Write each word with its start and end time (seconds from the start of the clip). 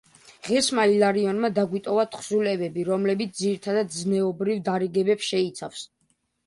ღირსმა 0.45 0.85
ილარიონმა 0.93 1.51
დაგვიტოვა 1.59 2.07
თხზულებები, 2.15 2.87
რომლებიც 2.91 3.37
ძირითადად 3.43 3.95
ზნეობრივ 4.01 4.67
დარიგებებს 4.71 5.35
შეიცავს. 5.35 5.89